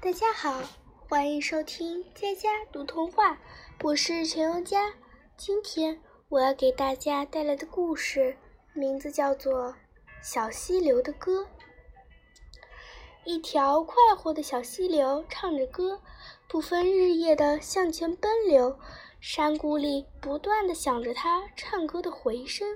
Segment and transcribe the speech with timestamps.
[0.00, 0.62] 大家好，
[1.08, 3.36] 欢迎收听佳佳读童话，
[3.82, 4.94] 我是陈优佳。
[5.36, 8.36] 今天我要给大家带来的故事
[8.72, 9.70] 名字叫做
[10.22, 11.42] 《小溪流的歌》。
[13.24, 16.00] 一条快活的小溪流唱着歌，
[16.48, 18.78] 不分日夜地向前奔流。
[19.20, 22.68] 山谷里不断地响着它唱歌的回声。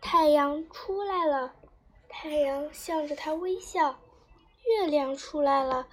[0.00, 1.54] 太阳出来了，
[2.08, 3.98] 太阳向着它微笑。
[4.64, 5.88] 月亮出来了，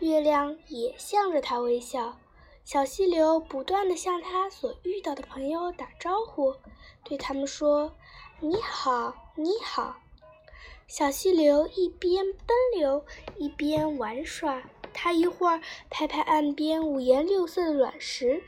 [0.00, 2.18] 月亮也向着他微笑。
[2.64, 6.54] 小溪流不断地向他所遇到的朋友打招呼，
[7.04, 7.94] 对他们说
[8.40, 9.96] ：“你好，你好。”
[10.86, 13.04] 小溪流一边奔流，
[13.36, 14.62] 一边玩耍。
[14.92, 18.42] 它一会儿拍拍岸边五颜六色的卵石，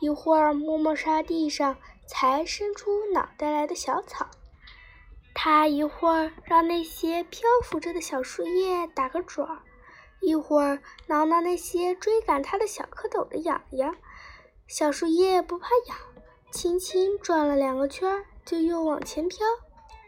[0.00, 4.28] 一会儿摸摸沙地上才伸出脑袋来的小草。
[5.34, 9.62] 它一会儿让那些漂浮着的小树叶打个转儿，
[10.22, 13.94] 一会儿挠挠那些追赶它的小蝌蚪的痒痒。
[14.66, 15.98] 小树叶不怕痒，
[16.50, 19.46] 轻轻转了两个圈就又往前飘。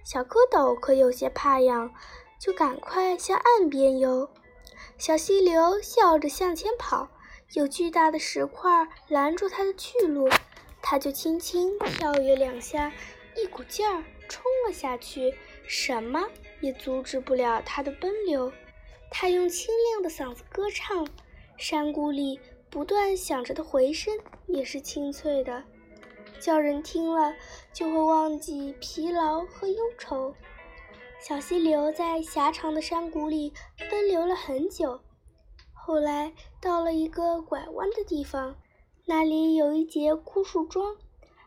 [0.04, 1.92] 小蝌蚪可有些怕痒，
[2.38, 4.30] 就赶快向岸边游。
[4.96, 7.08] 小溪流笑着向前跑，
[7.54, 10.30] 有巨大的石块拦住它的去路，
[10.80, 12.92] 它就轻轻跳跃两下，
[13.36, 14.04] 一股劲儿。
[14.26, 15.34] 冲了下去，
[15.66, 16.24] 什么
[16.60, 18.50] 也阻止不了它的奔流。
[19.10, 21.06] 他用清亮的嗓子歌唱，
[21.56, 24.12] 山谷里不断响着的回声
[24.46, 25.62] 也是清脆的，
[26.40, 27.34] 叫人听了
[27.72, 30.34] 就会忘记疲劳和忧愁。
[31.20, 33.52] 小溪流在狭长的山谷里
[33.90, 35.00] 奔流了很久，
[35.72, 38.56] 后来到了一个拐弯的地方，
[39.06, 40.96] 那里有一节枯树桩，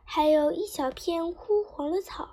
[0.04, 2.30] 还有一小片枯黄的草。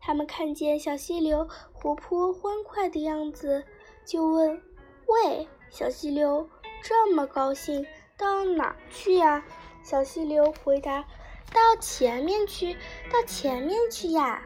[0.00, 3.64] 他们看见小溪流活泼欢快的样子，
[4.04, 4.60] 就问
[5.06, 6.48] ：“喂，小溪流，
[6.82, 9.42] 这么高兴，到哪儿去呀？”
[9.82, 11.04] 小溪流回答
[11.52, 12.74] ：“到前面去，
[13.10, 14.42] 到前面去呀。”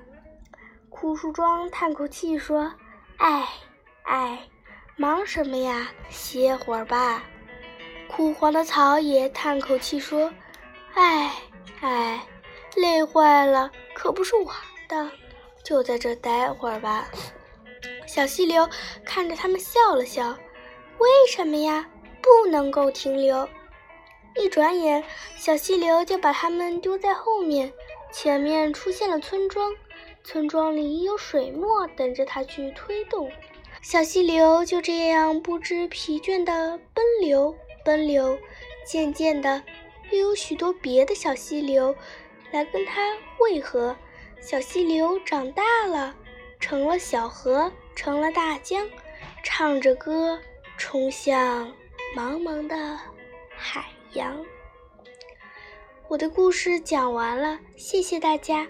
[0.88, 2.72] 枯树桩叹口气说
[3.18, 3.46] ：“哎，
[4.04, 4.48] 哎，
[4.96, 5.88] 忙什么呀？
[6.08, 7.24] 歇会儿吧。”
[8.08, 10.32] 枯黄的草也叹口气说
[10.94, 11.32] ：“哎，
[11.80, 12.26] 哎，
[12.76, 14.52] 累坏了，可不是我
[14.88, 15.10] 的。”
[15.62, 17.08] 就在这待会儿吧。
[18.16, 18.66] 小溪流
[19.04, 20.30] 看着他们笑了笑。
[20.96, 21.86] 为什么呀？
[22.22, 23.46] 不能够停留。
[24.36, 25.04] 一转眼，
[25.36, 27.70] 小溪流就把他们丢在后面。
[28.10, 29.70] 前面出现了村庄，
[30.24, 33.30] 村庄里有水磨等着他去推动。
[33.82, 37.54] 小溪流就这样不知疲倦地奔流
[37.84, 38.38] 奔流。
[38.86, 39.62] 渐渐的，
[40.10, 41.94] 又有许多别的小溪流
[42.50, 43.94] 来跟他汇合。
[44.40, 46.16] 小溪流长大了，
[46.58, 48.86] 成了小河，成了大江，
[49.42, 50.38] 唱着歌
[50.76, 51.66] 冲向
[52.14, 53.00] 茫茫的
[53.56, 54.44] 海洋。
[56.06, 58.64] 我的故事讲完了，谢谢大家，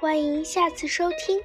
[0.00, 1.40] 欢迎下次收听。